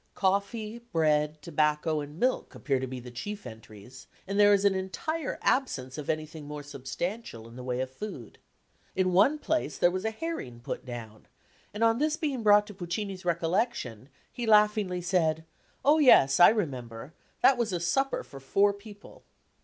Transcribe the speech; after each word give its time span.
Coffee, 0.15 0.79
bread, 0.91 1.43
tobacco 1.43 1.99
and 1.99 2.19
milk 2.19 2.55
appear 2.55 2.79
to 2.79 2.87
be 2.87 2.99
the 2.99 3.11
chief 3.11 3.45
entries, 3.45 4.07
and 4.25 4.39
there 4.39 4.51
is 4.51 4.65
an 4.65 4.73
entire 4.73 5.37
absence 5.43 5.95
of 5.95 6.09
anything 6.09 6.47
more 6.47 6.63
substantial 6.63 7.47
in 7.47 7.55
the 7.55 7.63
way 7.63 7.81
of 7.81 7.91
food. 7.93 8.39
In 8.95 9.13
one 9.13 9.37
place 9.37 9.77
there 9.77 9.91
was 9.91 10.03
a 10.03 10.09
herring 10.09 10.59
put 10.59 10.85
down; 10.87 11.27
and 11.71 11.83
on 11.83 11.99
this 11.99 12.17
being 12.17 12.41
brought 12.41 12.65
to 12.65 12.73
Puccini's 12.73 13.25
recollection, 13.25 14.09
he 14.31 14.47
laughingly 14.47 15.01
said: 15.01 15.45
"Oh, 15.85 15.99
yes, 15.99 16.39
I 16.39 16.49
remember. 16.49 17.13
That 17.41 17.59
was 17.59 17.71
a 17.71 17.79
supper 17.79 18.23
for 18.23 18.39
four 18.39 18.73
people." 18.73 19.23